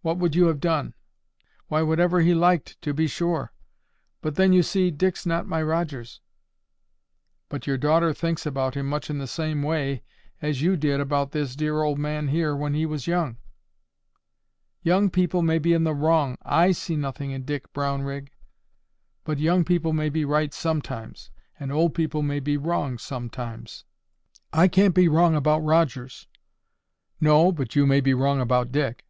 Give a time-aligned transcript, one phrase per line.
[0.00, 0.94] What would you have done?"
[1.68, 3.52] "Why, whatever he liked to be sure.
[4.22, 6.22] But then, you see, Dick's not my Rogers."
[7.50, 10.02] "But your daughter thinks about him much in the same way
[10.40, 13.36] as you did about this dear old man here when he was young."
[14.82, 18.30] "Young people may be in the wrong, I see nothing in Dick Brownrigg."
[19.22, 21.30] "But young people may be right sometimes,
[21.60, 23.84] and old people may be wrong sometimes."
[24.50, 26.26] "I can't be wrong about Rogers."
[27.20, 29.04] "No, but you may be wrong about Dick."